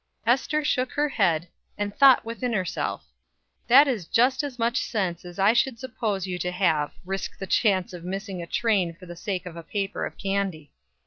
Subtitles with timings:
[0.25, 1.47] Ester shook her head,
[1.77, 3.05] and thought within herself:
[3.67, 7.45] "That is just as much sense as I should suppose you to have risk the
[7.45, 10.71] chance of missing a train for the sake of a paper of candy."